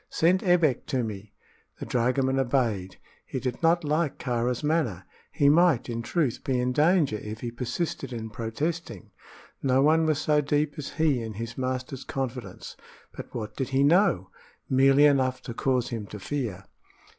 [0.09, 1.31] "Send Ebbek to me."
[1.79, 2.97] The dragoman obeyed.
[3.23, 5.05] He did not like Kāra's manner.
[5.31, 9.11] He might, in truth, be in danger if he persisted in protesting.
[9.61, 12.75] No one was so deep as he in his master's confidence.
[13.11, 14.31] But what did he know?
[14.67, 16.65] Merely enough to cause him to fear.